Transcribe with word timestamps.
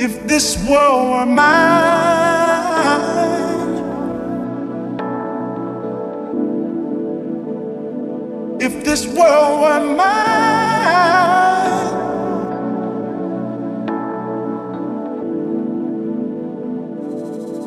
If 0.00 0.28
this 0.28 0.56
world 0.68 1.10
were 1.10 1.26
mine, 1.26 3.00
if 8.60 8.84
this 8.84 9.08
world 9.08 9.60
were 9.60 9.80
mine, 9.96 10.06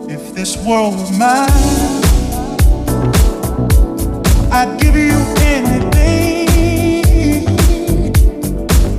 if 0.10 0.34
this 0.34 0.56
world 0.66 0.96
were 0.96 1.12
mine, 1.18 1.50
I'd 4.54 4.80
give 4.80 4.96
you 4.96 5.20
anything. 5.42 6.48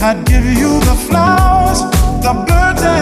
I'd 0.03 0.23
give 0.27 0.45
you 0.45 0.81
the 0.81 0.97
flowers, 1.09 1.81
the 2.21 2.35
birds. 2.47 2.83
and. 2.83 3.02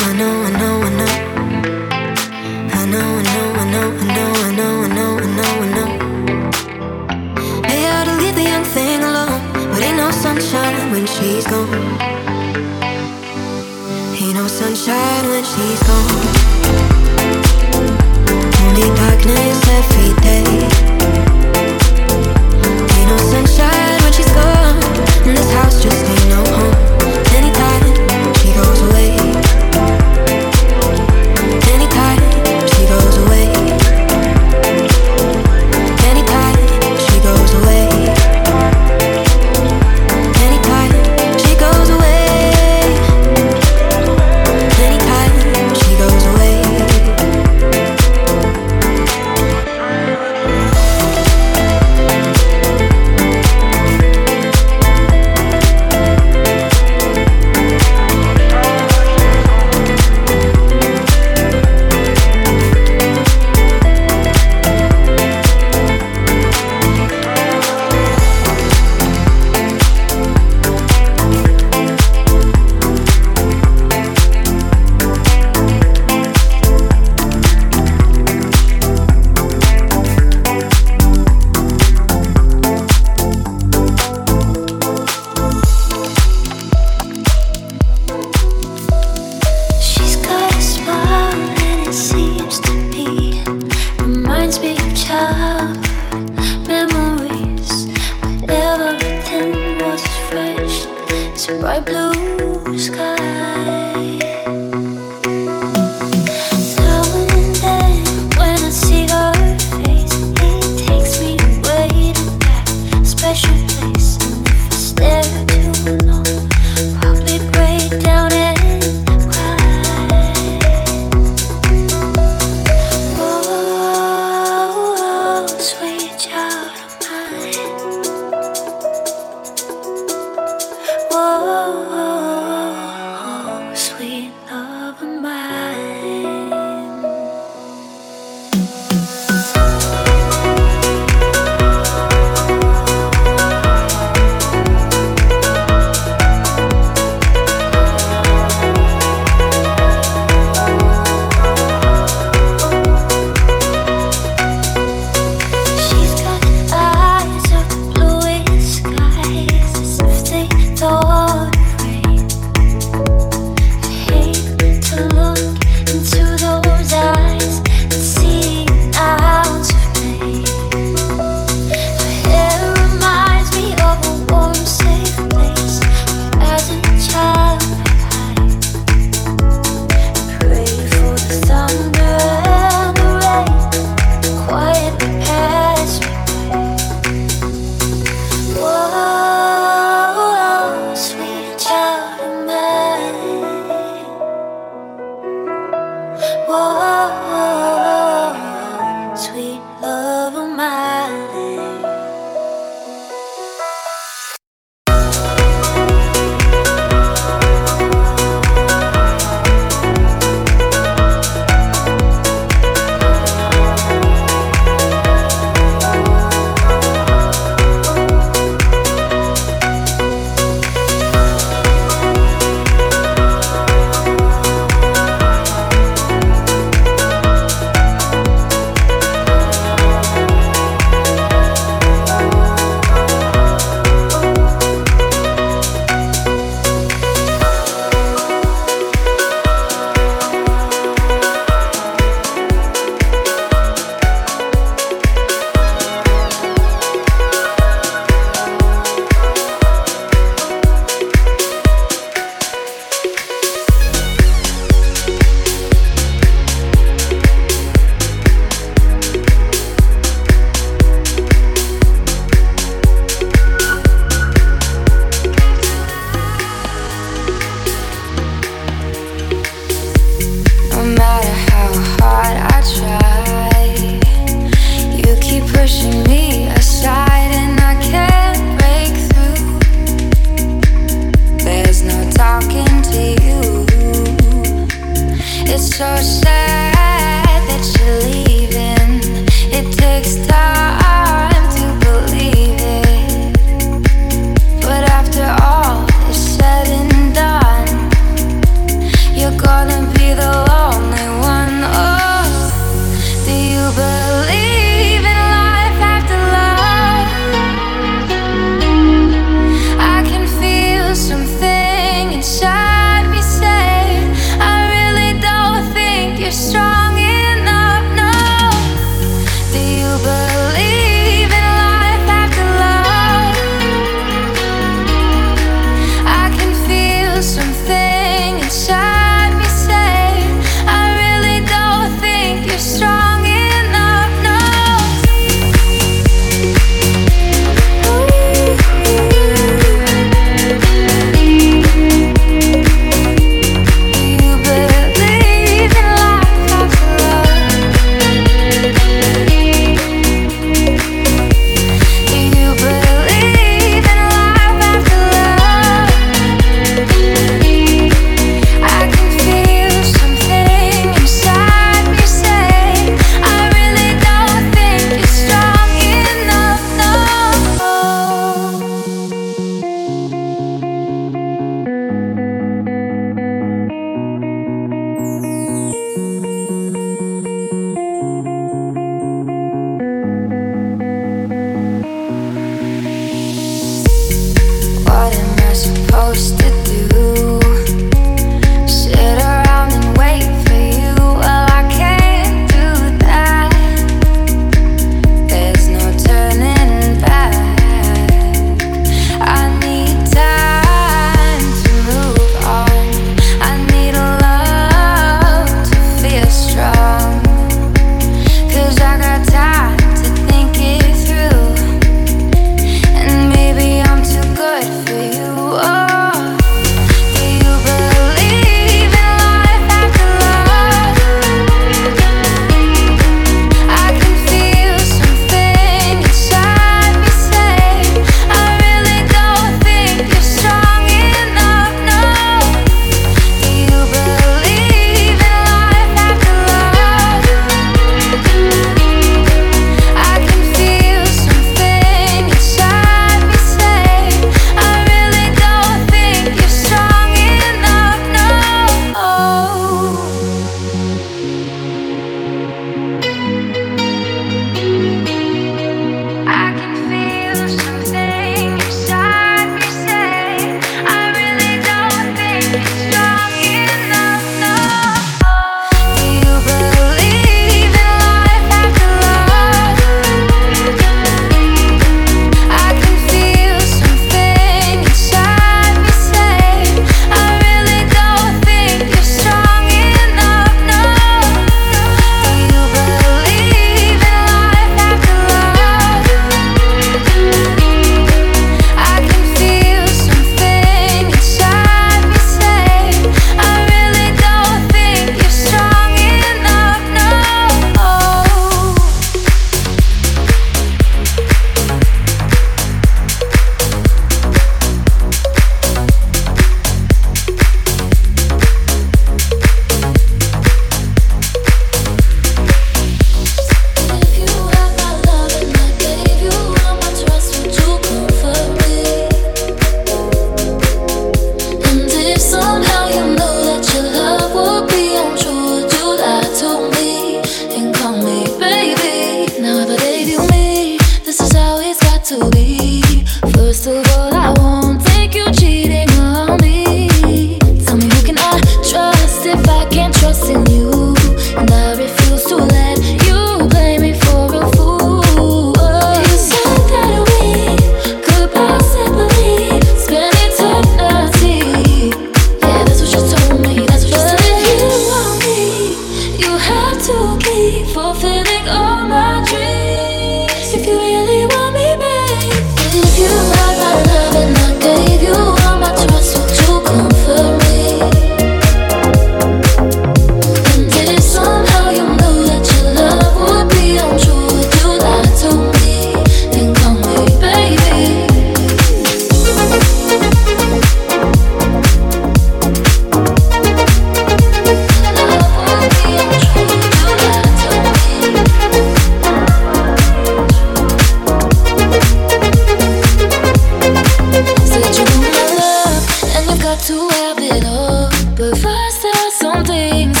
something 599.43 600.00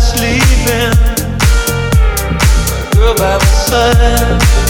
sleeping. 0.00 0.92
Girl 2.92 3.14
by 3.14 3.38
my 3.38 3.44
side. 3.44 4.69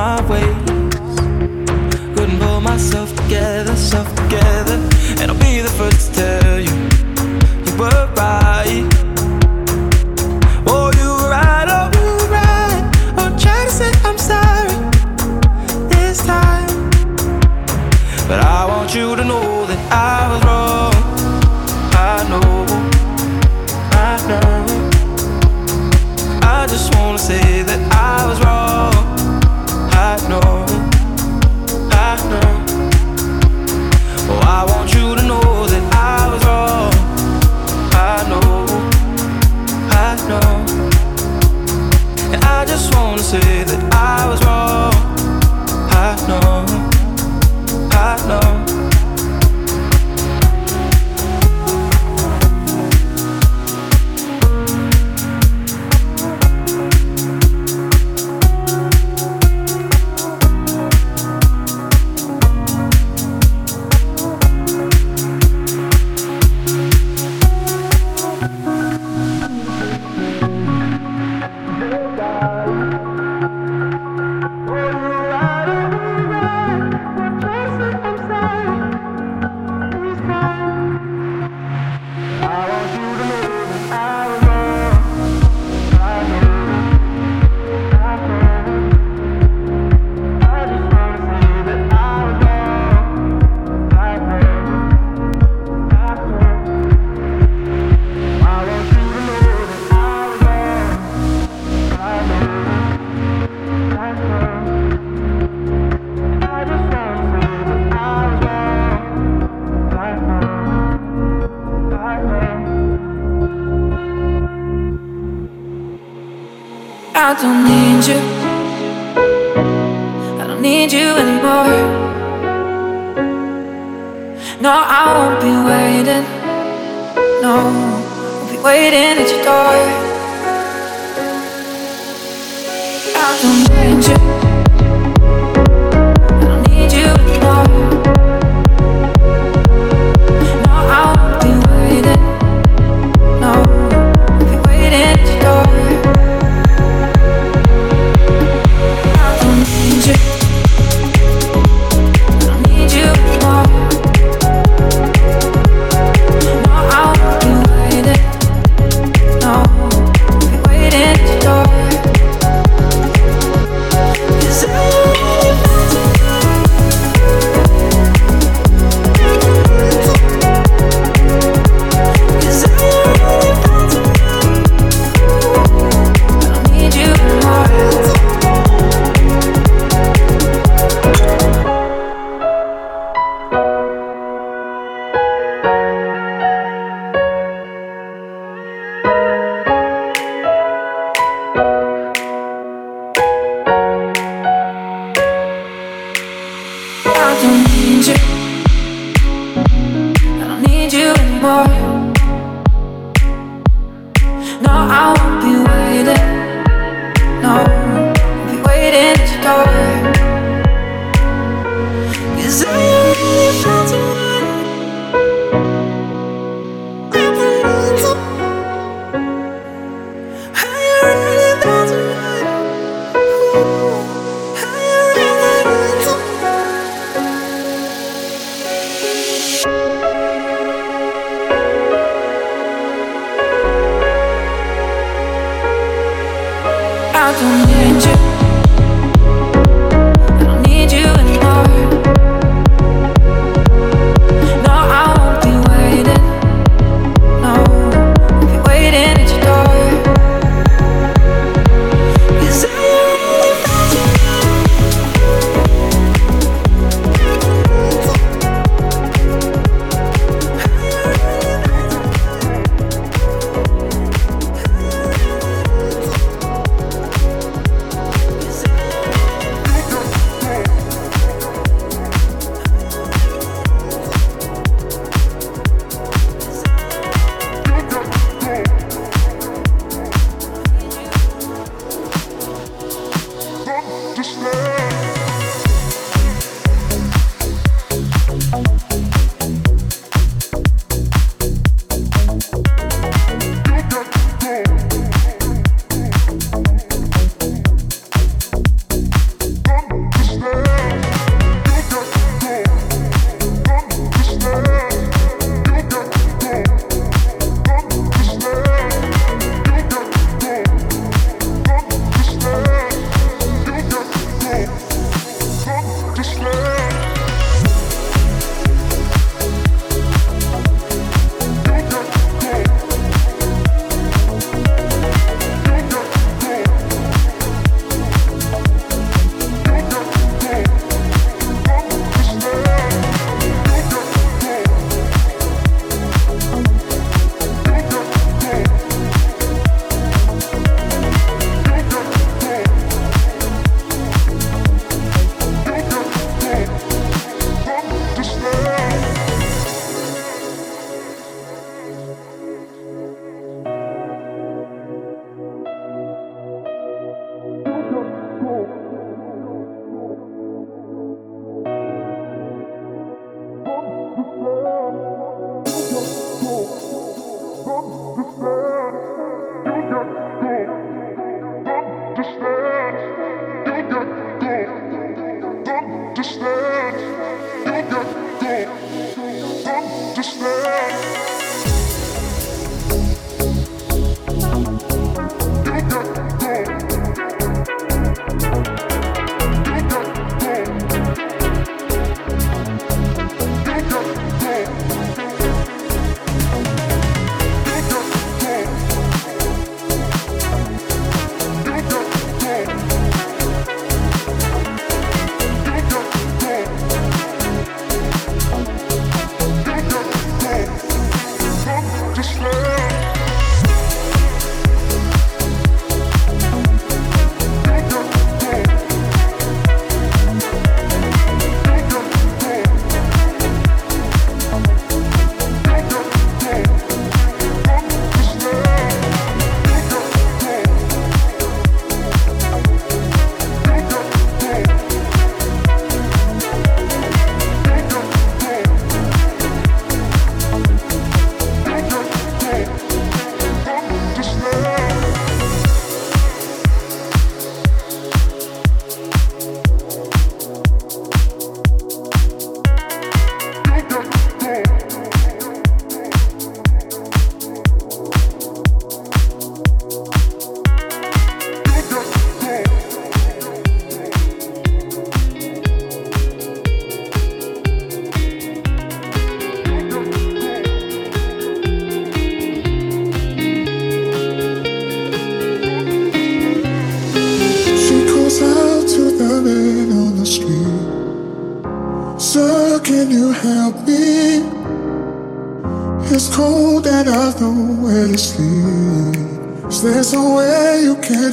I 0.00 0.69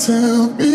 you 0.07 0.66